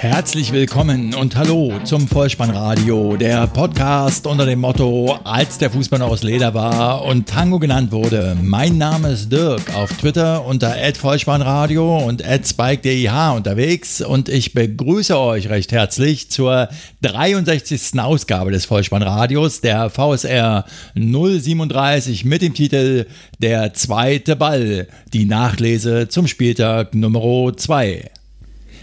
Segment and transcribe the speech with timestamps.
[0.00, 6.22] Herzlich willkommen und hallo zum Vollspannradio, der Podcast unter dem Motto, als der Fußball aus
[6.22, 8.34] Leder war und Tango genannt wurde.
[8.40, 15.50] Mein Name ist Dirk, auf Twitter unter @vollspannradio und @spike_dih unterwegs und ich begrüße euch
[15.50, 16.70] recht herzlich zur
[17.02, 18.00] 63.
[18.00, 23.04] Ausgabe des Vollspannradios, der VSR 037 mit dem Titel
[23.38, 28.10] Der zweite Ball, die Nachlese zum Spieltag Nummer 2.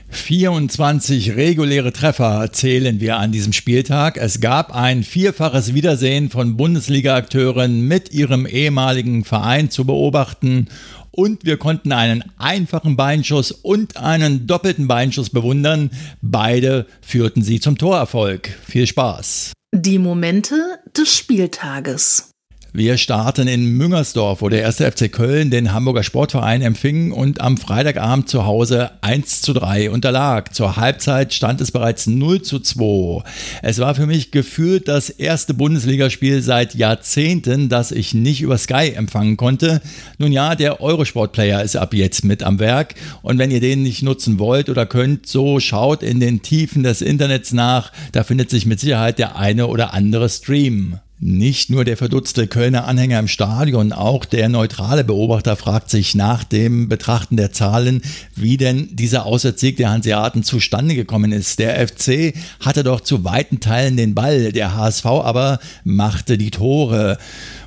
[0.10, 4.18] 24 reguläre Treffer zählen wir an diesem Spieltag.
[4.18, 10.68] Es gab ein vierfaches Wiedersehen von Bundesliga-Akteuren mit ihrem ehemaligen Verein zu beobachten
[11.12, 15.90] und wir konnten einen einfachen Beinschuss und einen doppelten Beinschuss bewundern.
[16.22, 18.50] Beide führten sie zum Torerfolg.
[18.66, 19.54] Viel Spaß.
[19.74, 20.56] Die Momente
[20.96, 22.32] des Spieltages.
[22.78, 27.58] Wir starten in Müngersdorf, wo der erste FC Köln den Hamburger Sportverein empfing und am
[27.58, 30.54] Freitagabend zu Hause 1 zu 3 unterlag.
[30.54, 33.24] Zur Halbzeit stand es bereits 0 zu 2.
[33.64, 38.94] Es war für mich gefühlt das erste Bundesligaspiel seit Jahrzehnten, das ich nicht über Sky
[38.96, 39.82] empfangen konnte.
[40.20, 44.04] Nun ja, der Eurosport-Player ist ab jetzt mit am Werk und wenn ihr den nicht
[44.04, 47.92] nutzen wollt oder könnt, so schaut in den Tiefen des Internets nach.
[48.12, 51.00] Da findet sich mit Sicherheit der eine oder andere Stream.
[51.20, 56.44] Nicht nur der verdutzte Kölner Anhänger im Stadion, auch der neutrale Beobachter fragt sich nach
[56.44, 58.04] dem Betrachten der Zahlen,
[58.36, 61.58] wie denn dieser Auswärtssieg der Hanseaten zustande gekommen ist.
[61.58, 67.18] Der FC hatte doch zu weiten Teilen den Ball, der HSV aber machte die Tore.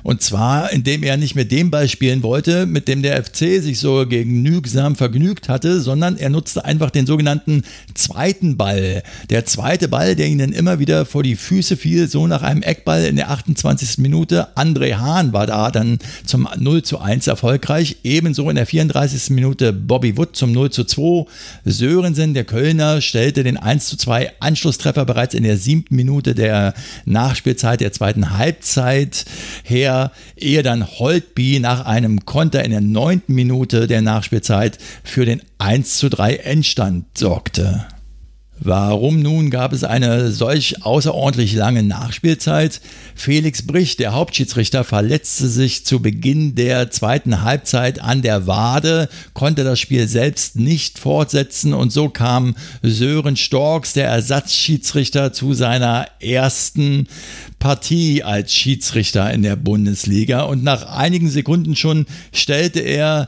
[0.03, 3.79] Und zwar, indem er nicht mit dem Ball spielen wollte, mit dem der FC sich
[3.79, 7.63] so genügsam vergnügt hatte, sondern er nutzte einfach den sogenannten
[7.93, 9.03] zweiten Ball.
[9.29, 13.05] Der zweite Ball, der ihnen immer wieder vor die Füße fiel, so nach einem Eckball
[13.05, 13.97] in der 28.
[13.97, 14.47] Minute.
[14.55, 17.97] André Hahn war da dann zum 0 zu 1 erfolgreich.
[18.03, 19.31] Ebenso in der 34.
[19.31, 21.25] Minute Bobby Wood zum 0 zu 2.
[21.65, 26.73] Sörensen, der Kölner, stellte den 1 zu 2 Anschlusstreffer bereits in der siebten Minute der
[27.05, 29.25] Nachspielzeit der zweiten Halbzeit
[29.63, 35.41] her ehe dann Holtby nach einem Konter in der neunten Minute der Nachspielzeit für den
[35.57, 37.85] 1 zu 3 Endstand sorgte.
[38.63, 42.79] Warum nun gab es eine solch außerordentlich lange Nachspielzeit?
[43.15, 49.63] Felix Brich, der Hauptschiedsrichter, verletzte sich zu Beginn der zweiten Halbzeit an der Wade, konnte
[49.63, 57.07] das Spiel selbst nicht fortsetzen und so kam Sören Storks, der Ersatzschiedsrichter, zu seiner ersten
[57.57, 63.27] Partie als Schiedsrichter in der Bundesliga und nach einigen Sekunden schon stellte er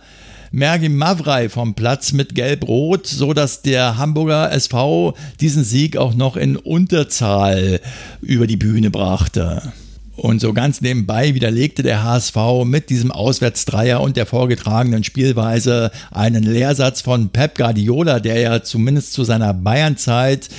[0.56, 6.38] Mergim Mavrei vom Platz mit Gelb-Rot, so dass der Hamburger SV diesen Sieg auch noch
[6.38, 7.80] in Unterzahl
[8.22, 9.74] über die Bühne brachte.
[10.16, 16.44] Und so ganz nebenbei widerlegte der HSV mit diesem Auswärtsdreier und der vorgetragenen Spielweise einen
[16.44, 20.50] Lehrsatz von Pep Guardiola, der ja zumindest zu seiner Bayernzeit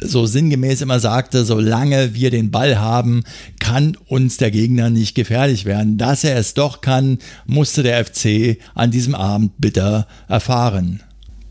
[0.00, 3.24] so sinngemäß immer sagte, solange wir den Ball haben,
[3.60, 5.98] kann uns der Gegner nicht gefährlich werden.
[5.98, 11.02] Dass er es doch kann, musste der FC an diesem Abend bitter erfahren.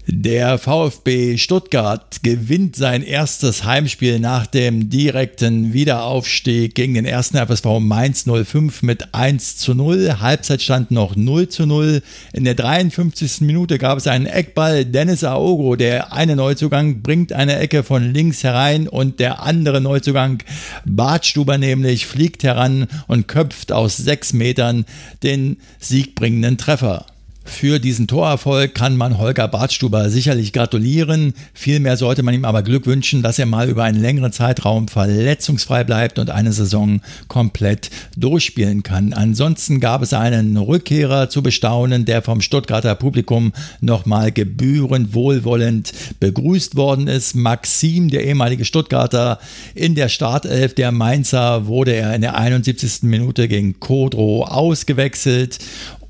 [0.08, 7.80] Der VfB Stuttgart gewinnt sein erstes Heimspiel nach dem direkten Wiederaufstieg gegen den ersten FSV
[7.80, 10.18] Mainz 05 mit 1 zu 0.
[10.20, 12.04] Halbzeitstand noch 0 zu 0.
[12.34, 13.42] In der 53.
[13.42, 14.86] Minute gab es einen Eckball.
[14.86, 20.44] Dennis Aogo, der eine Neuzugang, bringt eine Ecke von links herein und der andere Neuzugang,
[20.86, 24.86] Bartstuber nämlich, fliegt heran und köpft aus sechs Metern
[25.24, 27.08] den siegbringenden Treffer.
[27.48, 31.34] Für diesen Torerfolg kann man Holger Bartstuber sicherlich gratulieren.
[31.54, 35.84] Vielmehr sollte man ihm aber Glück wünschen, dass er mal über einen längeren Zeitraum verletzungsfrei
[35.84, 39.14] bleibt und eine Saison komplett durchspielen kann.
[39.14, 46.76] Ansonsten gab es einen Rückkehrer zu bestaunen, der vom Stuttgarter Publikum nochmal gebührend wohlwollend begrüßt
[46.76, 47.36] worden ist.
[47.36, 49.40] Maxim, der ehemalige Stuttgarter,
[49.76, 53.04] in der Startelf der Mainzer wurde er in der 71.
[53.04, 55.60] Minute gegen Kodro ausgewechselt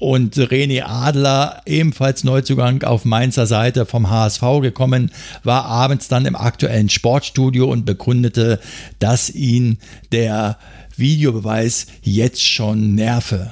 [0.05, 5.09] und René Adler, ebenfalls Neuzugang auf Mainzer Seite vom HSV gekommen,
[5.43, 8.59] war abends dann im aktuellen Sportstudio und bekundete,
[8.99, 9.79] dass ihn
[10.11, 10.59] der
[10.95, 13.49] Videobeweis jetzt schon nerve.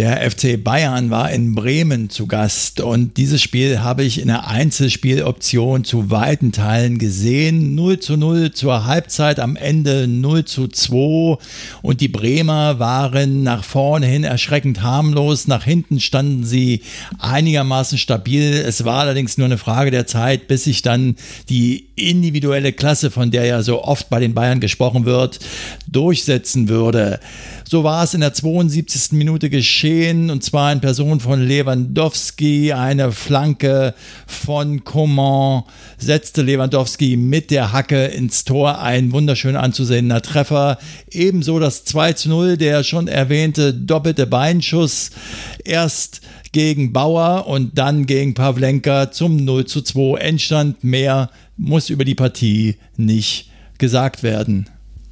[0.00, 4.48] Der FC Bayern war in Bremen zu Gast und dieses Spiel habe ich in der
[4.48, 7.74] Einzelspieloption zu weiten Teilen gesehen.
[7.74, 11.36] 0 zu 0 zur Halbzeit, am Ende 0 zu 2
[11.82, 15.48] und die Bremer waren nach vorne hin erschreckend harmlos.
[15.48, 16.80] Nach hinten standen sie
[17.18, 18.54] einigermaßen stabil.
[18.54, 21.16] Es war allerdings nur eine Frage der Zeit, bis sich dann
[21.50, 25.40] die individuelle Klasse, von der ja so oft bei den Bayern gesprochen wird,
[25.86, 27.20] durchsetzen würde.
[27.70, 29.12] So war es in der 72.
[29.12, 32.72] Minute geschehen und zwar in Person von Lewandowski.
[32.72, 33.94] Eine Flanke
[34.26, 35.62] von Coman
[35.96, 38.80] setzte Lewandowski mit der Hacke ins Tor.
[38.80, 40.78] Ein wunderschön anzusehener Treffer.
[41.12, 45.10] Ebenso das 2 zu 0, der schon erwähnte doppelte Beinschuss.
[45.64, 50.82] Erst gegen Bauer und dann gegen Pavlenka zum 0 zu 2 Endstand.
[50.82, 54.68] Mehr muss über die Partie nicht gesagt werden.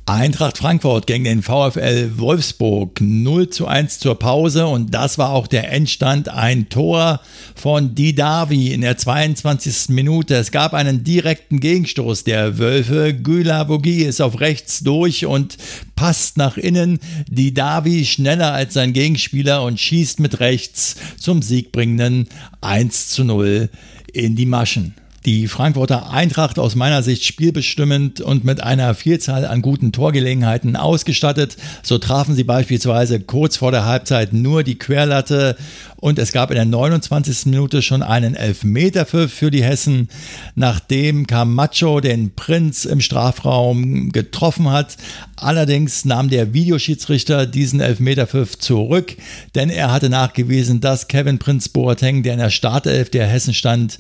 [0.09, 5.47] Eintracht Frankfurt gegen den VfL Wolfsburg 0 zu 1 zur Pause und das war auch
[5.47, 6.31] der Endstand.
[6.31, 7.21] Ein Tor
[7.55, 9.91] von Didavi in der 22.
[9.91, 10.37] Minute.
[10.37, 13.13] Es gab einen direkten Gegenstoß der Wölfe.
[13.13, 15.59] Gülavogi ist auf rechts durch und
[15.95, 17.01] passt nach innen.
[17.29, 22.31] Didavi schneller als sein Gegenspieler und schießt mit rechts zum siegbringenden
[22.63, 23.69] 1 zu 0
[24.15, 24.95] in die Maschen.
[25.25, 31.57] Die Frankfurter Eintracht aus meiner Sicht spielbestimmend und mit einer Vielzahl an guten Torgelegenheiten ausgestattet.
[31.83, 35.57] So trafen sie beispielsweise kurz vor der Halbzeit nur die Querlatte
[36.01, 37.47] und es gab in der 29.
[37.47, 40.09] Minute schon einen Elfmeterpfiff für die Hessen,
[40.55, 44.97] nachdem Camacho den Prinz im Strafraum getroffen hat.
[45.37, 49.17] Allerdings nahm der Videoschiedsrichter diesen Elfmeterpfiff zurück,
[49.55, 53.99] denn er hatte nachgewiesen, dass Kevin Prinz Boateng, der in der Startelf der Hessen stand,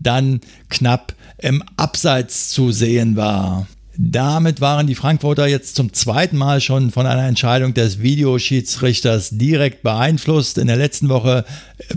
[0.00, 3.66] dann knapp im Abseits zu sehen war.
[4.02, 9.82] Damit waren die Frankfurter jetzt zum zweiten Mal schon von einer Entscheidung des Videoschiedsrichters direkt
[9.82, 10.56] beeinflusst.
[10.56, 11.44] In der letzten Woche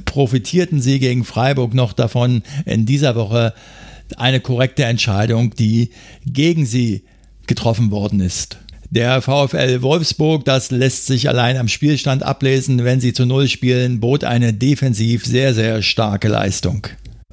[0.03, 2.43] profitierten sie gegen Freiburg noch davon.
[2.65, 3.53] In dieser Woche
[4.17, 5.91] eine korrekte Entscheidung, die
[6.25, 7.03] gegen sie
[7.47, 8.57] getroffen worden ist.
[8.89, 14.01] Der VfL Wolfsburg, das lässt sich allein am Spielstand ablesen, wenn sie zu Null spielen,
[14.01, 16.85] bot eine defensiv sehr, sehr starke Leistung.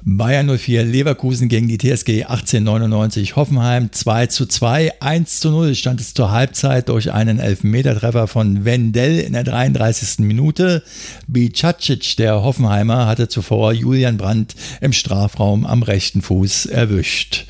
[0.03, 6.01] Bayern 04 Leverkusen gegen die TSG 1899 Hoffenheim 2 zu 2, 1 zu 0 stand
[6.01, 10.25] es zur Halbzeit durch einen Elfmetertreffer von Wendell in der 33.
[10.25, 10.81] Minute.
[11.27, 17.45] Bicacic, der Hoffenheimer, hatte zuvor Julian Brandt im Strafraum am rechten Fuß erwischt.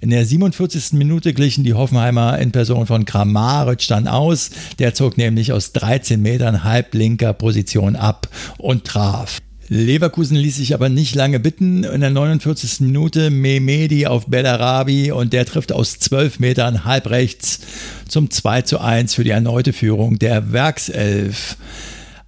[0.00, 0.94] In der 47.
[0.94, 4.50] Minute glichen die Hoffenheimer in Person von Kramaric dann aus.
[4.80, 8.28] Der zog nämlich aus 13 Metern halblinker Position ab
[8.58, 9.40] und traf.
[9.68, 11.84] Leverkusen ließ sich aber nicht lange bitten.
[11.84, 12.80] In der 49.
[12.80, 17.60] Minute Mehmedi auf Bellarabi und der trifft aus 12 Metern halb rechts
[18.08, 21.56] zum 2 zu 1 für die erneute Führung der Werkself.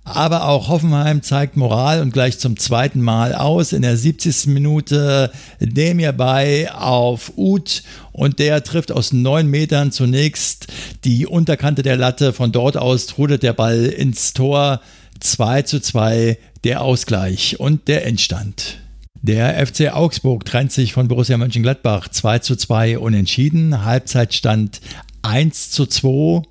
[0.07, 3.73] Aber auch Hoffenheim zeigt Moral und gleich zum zweiten Mal aus.
[3.73, 4.49] In der 70.
[4.49, 7.83] Minute Demir bei auf Uth
[8.13, 10.67] und der trifft aus neun Metern zunächst
[11.05, 12.35] die Unterkante der Latte.
[12.35, 14.83] Von dort aus trudelt der Ball ins Tor.
[15.25, 18.79] 2 zu 2 der Ausgleich und der Endstand.
[19.23, 23.85] Der FC Augsburg trennt sich von Borussia Mönchengladbach 2 zu 2 unentschieden.
[23.85, 24.81] Halbzeitstand
[25.23, 26.43] 1 zu 2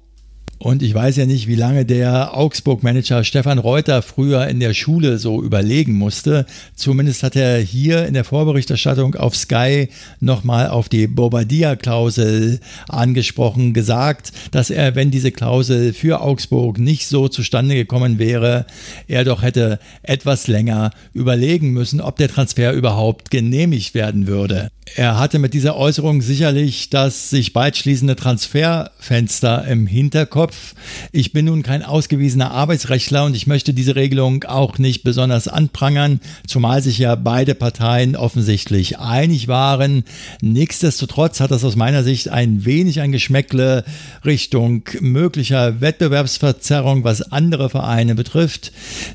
[0.63, 5.17] und ich weiß ja nicht, wie lange der Augsburg-Manager Stefan Reuter früher in der Schule
[5.17, 6.45] so überlegen musste.
[6.73, 9.89] Zumindest hat er hier in der Vorberichterstattung auf Sky
[10.21, 17.27] nochmal auf die Bobadilla-Klausel angesprochen, gesagt, dass er, wenn diese Klausel für Augsburg nicht so
[17.27, 18.65] zustande gekommen wäre,
[19.09, 24.69] er doch hätte etwas länger überlegen müssen, ob der Transfer überhaupt genehmigt werden würde.
[24.95, 30.75] Er hatte mit dieser Äußerung sicherlich das sich bald schließende Transferfenster im Hinterkopf Kopf.
[31.11, 36.19] Ich bin nun kein ausgewiesener Arbeitsrechtler und ich möchte diese Regelung auch nicht besonders anprangern,
[36.47, 40.03] zumal sich ja beide Parteien offensichtlich einig waren.
[40.41, 43.83] Nichtsdestotrotz hat das aus meiner Sicht ein wenig ein Geschmäckle
[44.25, 48.71] Richtung möglicher Wettbewerbsverzerrung, was andere Vereine betrifft.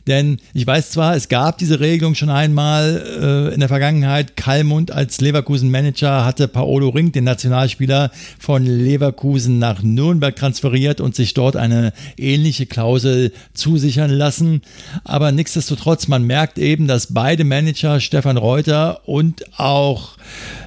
[0.06, 4.36] Denn ich weiß zwar, es gab diese Regelung schon einmal äh, in der Vergangenheit.
[4.36, 11.27] Kalmund als Leverkusen-Manager hatte Paolo Ring, den Nationalspieler von Leverkusen nach Nürnberg transferiert und sich
[11.28, 14.62] sich dort eine ähnliche Klausel zusichern lassen.
[15.04, 20.16] Aber nichtsdestotrotz, man merkt eben, dass beide Manager, Stefan Reuter und auch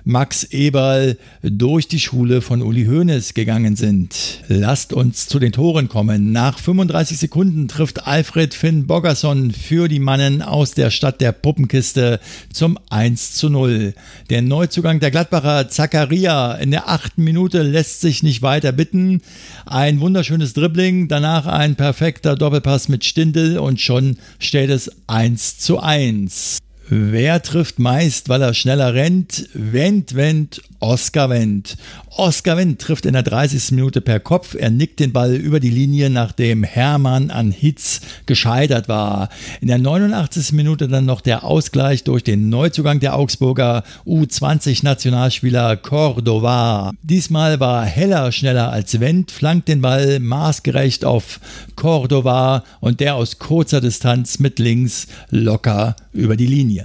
[0.03, 4.43] Max Eberl, durch die Schule von Uli Hoeneß gegangen sind.
[4.47, 6.31] Lasst uns zu den Toren kommen.
[6.31, 12.19] Nach 35 Sekunden trifft Alfred Finn Boggerson für die Mannen aus der Stadt der Puppenkiste
[12.53, 13.93] zum 1 zu 0.
[14.29, 19.21] Der Neuzugang der Gladbacher Zakaria in der achten Minute lässt sich nicht weiter bitten.
[19.65, 25.79] Ein wunderschönes Dribbling, danach ein perfekter Doppelpass mit Stindel und schon steht es 1 zu
[25.79, 26.59] 1.
[26.93, 29.47] Wer trifft meist, weil er schneller rennt?
[29.53, 31.77] Wendt, Wendt, Oscar Wendt.
[32.17, 33.71] Oscar Wendt trifft in der 30.
[33.71, 34.55] Minute per Kopf.
[34.55, 39.29] Er nickt den Ball über die Linie, nachdem Hermann an Hitz gescheitert war.
[39.61, 40.51] In der 89.
[40.51, 46.91] Minute dann noch der Ausgleich durch den Neuzugang der Augsburger U20-Nationalspieler Cordova.
[47.03, 51.39] Diesmal war Heller schneller als Wendt, flankt den Ball maßgerecht auf
[51.77, 56.80] Cordova und der aus kurzer Distanz mit links locker über die Linie.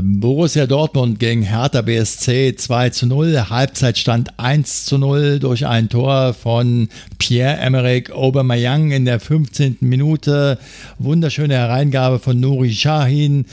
[0.00, 6.32] Borussia Dortmund gegen Hertha BSC 2 zu 0, Halbzeitstand 1 zu 0 durch ein Tor
[6.32, 9.78] von Pierre-Emerick Aubameyang in der 15.
[9.80, 10.58] Minute.
[10.98, 13.44] Wunderschöne Hereingabe von Nuri Shahin.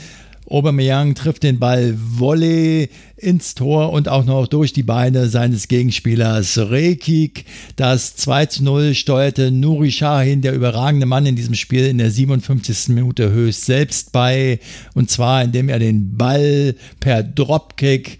[0.50, 6.58] Aubameyang trifft den Ball Volley ins Tor und auch noch durch die Beine seines Gegenspielers
[6.58, 7.44] Rekik.
[7.76, 12.10] Das 2 zu 0 steuerte Nuri Shahin, der überragende Mann in diesem Spiel, in der
[12.10, 12.88] 57.
[12.88, 14.58] Minute höchst selbst bei.
[14.94, 18.18] Und zwar indem er den Ball per Dropkick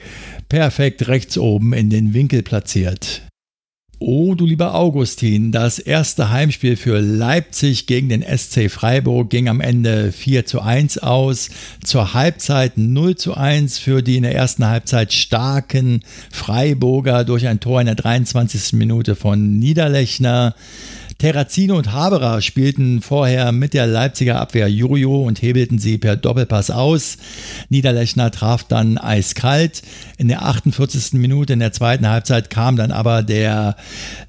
[0.49, 3.23] perfekt rechts oben in den Winkel platziert.
[4.02, 9.61] Oh, du lieber Augustin, das erste Heimspiel für Leipzig gegen den SC Freiburg ging am
[9.61, 11.50] Ende 4 zu 1 aus.
[11.85, 16.02] Zur Halbzeit 0 zu 1 für die in der ersten Halbzeit starken
[16.33, 18.73] Freiburger durch ein Tor in der 23.
[18.73, 20.54] Minute von Niederlechner.
[21.21, 26.71] Terrazino und Haberer spielten vorher mit der Leipziger Abwehr Jurio und hebelten sie per Doppelpass
[26.71, 27.19] aus.
[27.69, 29.83] Niederlechner traf dann eiskalt.
[30.17, 31.12] In der 48.
[31.21, 33.77] Minute in der zweiten Halbzeit kam dann aber der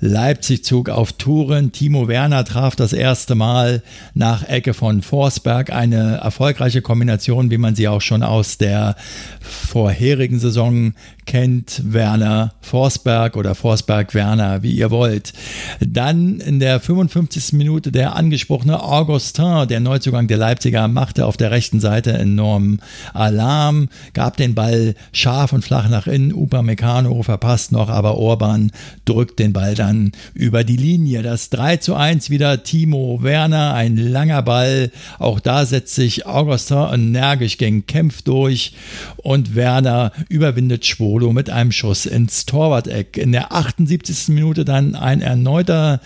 [0.02, 1.72] Leipzig-Zug auf Touren.
[1.72, 3.84] Timo Werner traf das erste Mal
[4.14, 5.72] nach Ecke von Forsberg.
[5.72, 8.98] Eine erfolgreiche Kombination, wie man sie auch schon aus der
[9.40, 10.94] vorherigen Saison
[11.26, 11.82] kennt.
[11.86, 15.32] Werner Forsberg oder Forsberg Werner, wie ihr wollt.
[15.80, 17.54] Dann in der 55.
[17.54, 22.82] Minute der angesprochene Augustin, der Neuzugang der Leipziger, machte auf der rechten Seite enormen
[23.14, 26.34] Alarm, gab den Ball scharf und flach nach innen.
[26.34, 28.72] Upamecano verpasst noch, aber Orban
[29.06, 31.22] drückt den Ball dann über die Linie.
[31.22, 34.92] Das 3 zu 1 wieder Timo Werner, ein langer Ball.
[35.20, 38.74] Auch da setzt sich Augustin energisch gegen Kempf durch
[39.18, 43.18] und Werner überwindet Schwolo mit einem Schuss ins Torwart-Eck.
[43.18, 44.30] In der 78.
[44.30, 46.02] Minute dann ein erneuter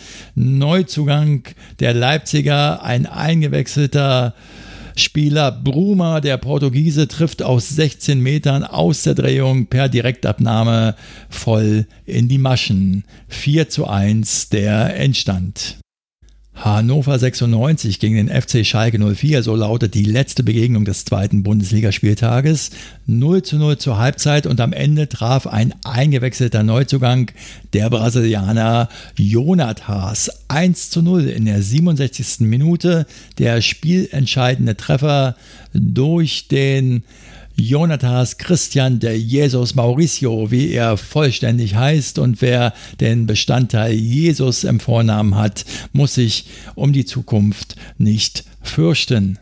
[0.66, 1.44] Neuzugang
[1.80, 4.34] der Leipziger, ein eingewechselter
[4.96, 10.96] Spieler Bruma, der Portugiese, trifft aus 16 Metern aus der Drehung per Direktabnahme
[11.30, 13.04] voll in die Maschen.
[13.28, 15.78] 4 zu 1 der Endstand.
[16.56, 22.72] Hannover 96 gegen den FC Schalke 04, so lautet die letzte Begegnung des zweiten Bundesligaspieltages.
[23.08, 27.30] 0 zu 0 zur Halbzeit und am Ende traf ein eingewechselter Neuzugang,
[27.74, 30.32] der Brasilianer Jonathas.
[30.48, 32.48] 1 zu 0 in der 67.
[32.48, 33.06] Minute,
[33.38, 35.36] der spielentscheidende Treffer
[35.74, 37.04] durch den
[37.58, 44.80] Jonatas Christian de Jesus Mauricio, wie er vollständig heißt und wer den Bestandteil Jesus im
[44.80, 49.40] Vornamen hat, muss sich um die Zukunft nicht fürchten.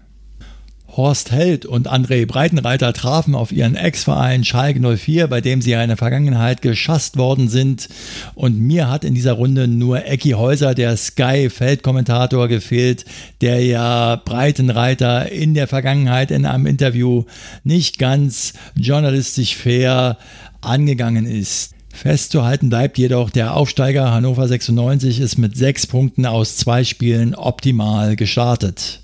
[0.96, 5.88] Horst Held und André Breitenreiter trafen auf ihren Ex-Verein Schalke 04, bei dem sie in
[5.88, 7.90] der Vergangenheit geschasst worden sind.
[8.36, 13.06] Und mir hat in dieser Runde nur Ecki Häuser, der Sky-Feldkommentator, gefehlt,
[13.42, 17.24] der ja Breitenreiter in der Vergangenheit in einem Interview
[17.64, 20.18] nicht ganz journalistisch fair
[20.62, 21.74] angegangen ist.
[21.92, 28.16] Festzuhalten bleibt jedoch, der Aufsteiger Hannover 96 ist mit sechs Punkten aus zwei Spielen optimal
[28.16, 29.03] gestartet.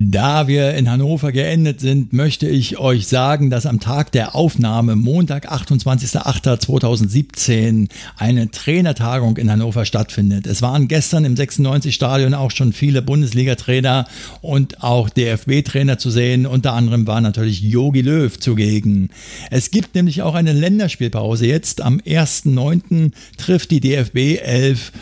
[0.00, 4.94] Da wir in Hannover geendet sind, möchte ich euch sagen, dass am Tag der Aufnahme,
[4.94, 10.46] Montag, 28.08.2017, eine Trainertagung in Hannover stattfindet.
[10.46, 14.06] Es waren gestern im 96-Stadion auch schon viele Bundesliga-Trainer
[14.40, 16.46] und auch DFB-Trainer zu sehen.
[16.46, 19.10] Unter anderem war natürlich Jogi Löw zugegen.
[19.50, 21.44] Es gibt nämlich auch eine Länderspielpause.
[21.44, 23.10] Jetzt am 1.9.
[23.36, 24.92] trifft die DFB 11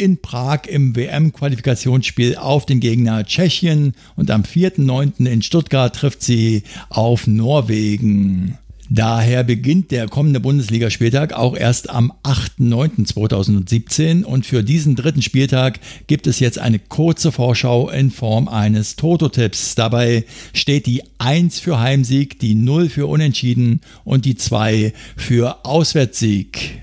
[0.00, 5.26] in Prag im WM-Qualifikationsspiel auf den Gegner Tschechien und am 4.9.
[5.26, 8.56] in Stuttgart trifft sie auf Norwegen.
[8.92, 15.78] Daher beginnt der kommende Bundesligaspieltag auch erst am 8.9.2017 und für diesen dritten Spieltag
[16.08, 19.76] gibt es jetzt eine kurze Vorschau in Form eines Toto-Tipps.
[19.76, 26.80] Dabei steht die 1 für Heimsieg, die 0 für Unentschieden und die 2 für Auswärtssieg.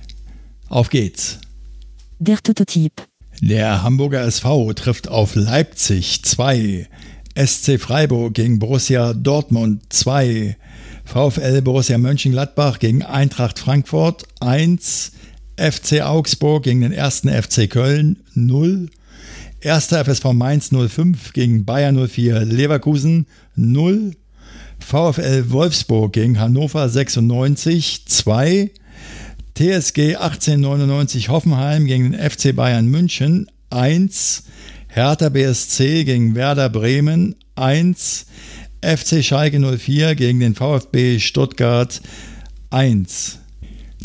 [0.69, 1.41] Auf geht's!
[2.19, 2.93] Der Tototyp.
[3.41, 6.87] Der Hamburger SV trifft auf Leipzig 2.
[7.35, 10.57] SC Freiburg gegen Borussia Dortmund 2.
[11.05, 15.11] VfL Borussia Mönchengladbach gegen Eintracht Frankfurt 1.
[15.57, 17.21] FC Augsburg gegen den 1.
[17.21, 18.89] FC Köln 0.
[19.63, 19.85] 1.
[19.87, 24.15] FSV Mainz 05 gegen Bayer 04 Leverkusen 0.
[24.79, 28.71] VfL Wolfsburg gegen Hannover 96 2,
[29.57, 33.49] TSG 1899 Hoffenheim gegen den FC Bayern München.
[33.71, 34.43] 1,
[34.87, 37.35] Hertha BSC gegen Werder Bremen.
[37.55, 38.27] 1,
[38.83, 42.01] FC Schalke 04 gegen den VfB Stuttgart.
[42.69, 43.39] 1.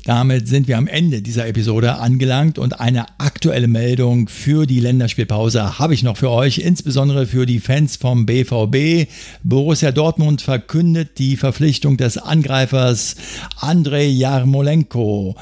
[0.04, 5.78] Damit sind wir am Ende dieser Episode angelangt und eine aktuelle Meldung für die Länderspielpause
[5.78, 9.08] habe ich noch für euch, insbesondere für die Fans vom BVB.
[9.44, 13.14] Borussia Dortmund verkündet die Verpflichtung des Angreifers
[13.60, 15.36] Andrei Jarmolenko.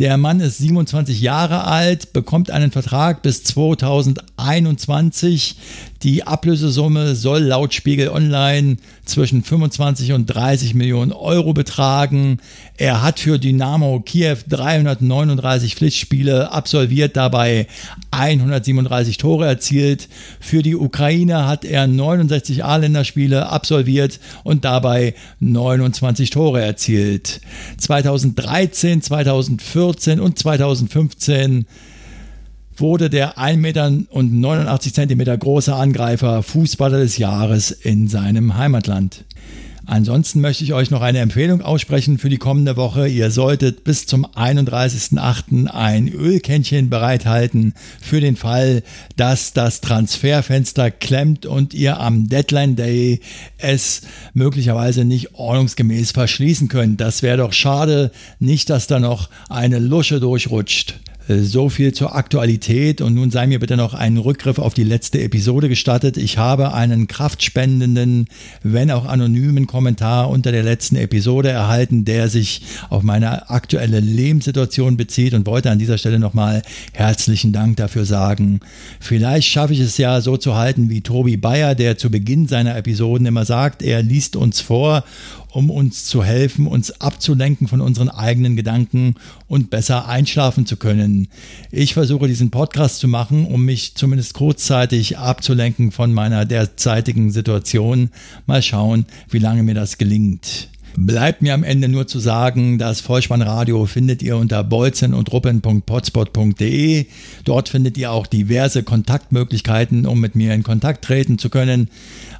[0.00, 5.54] Der Mann ist 27 Jahre alt, bekommt einen Vertrag bis 2021.
[6.02, 12.38] Die Ablösesumme soll laut Spiegel Online zwischen 25 und 30 Millionen Euro betragen.
[12.76, 17.66] Er hat für Dynamo Kiew 339 Pflichtspiele absolviert, dabei
[18.10, 20.08] 137 Tore erzielt.
[20.40, 27.40] Für die Ukraine hat er 69 A-Länderspiele absolviert und dabei 29 Tore erzielt.
[27.78, 31.66] 2013, 2014 und 2015
[32.76, 39.24] wurde der 1 Meter und 89 Zentimeter große Angreifer Fußballer des Jahres in seinem Heimatland.
[39.86, 43.06] Ansonsten möchte ich euch noch eine Empfehlung aussprechen für die kommende Woche.
[43.06, 45.66] Ihr solltet bis zum 31.08.
[45.66, 48.82] ein Ölkännchen bereithalten für den Fall,
[49.16, 53.20] dass das Transferfenster klemmt und ihr am Deadline Day
[53.58, 54.02] es
[54.32, 57.00] möglicherweise nicht ordnungsgemäß verschließen könnt.
[57.02, 60.94] Das wäre doch schade, nicht dass da noch eine Lusche durchrutscht.
[61.28, 64.84] Äh, so viel zur Aktualität und nun sei mir bitte noch ein Rückgriff auf die
[64.84, 66.16] letzte Episode gestattet.
[66.16, 68.28] Ich habe einen kraftspendenden,
[68.62, 74.96] wenn auch anonymen Kommentar unter der letzten Episode erhalten, der sich auf meine aktuelle Lebenssituation
[74.96, 76.62] bezieht und wollte an dieser Stelle nochmal
[76.92, 78.60] herzlichen Dank dafür sagen.
[79.00, 82.76] Vielleicht schaffe ich es ja so zu halten wie Tobi Bayer, der zu Beginn seiner
[82.76, 85.04] Episoden immer sagt, er liest uns vor
[85.54, 89.14] um uns zu helfen, uns abzulenken von unseren eigenen Gedanken
[89.46, 91.28] und besser einschlafen zu können.
[91.70, 98.10] Ich versuche diesen Podcast zu machen, um mich zumindest kurzzeitig abzulenken von meiner derzeitigen Situation.
[98.46, 100.68] Mal schauen, wie lange mir das gelingt.
[100.96, 107.06] Bleibt mir am Ende nur zu sagen, das Vollspannradio findet ihr unter bolzen und ruppen.potspot.de.
[107.44, 111.88] Dort findet ihr auch diverse Kontaktmöglichkeiten, um mit mir in Kontakt treten zu können.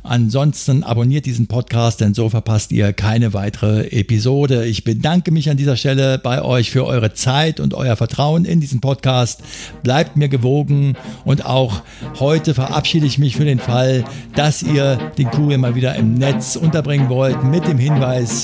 [0.05, 4.67] Ansonsten abonniert diesen Podcast, denn so verpasst ihr keine weitere Episode.
[4.67, 8.61] Ich bedanke mich an dieser Stelle bei euch für eure Zeit und euer Vertrauen in
[8.61, 9.41] diesen Podcast.
[9.83, 11.83] Bleibt mir gewogen und auch
[12.21, 14.05] heute verabschiede ich mich für den Fall,
[14.37, 18.44] dass ihr den Kugel mal wieder im Netz unterbringen wollt mit dem Hinweis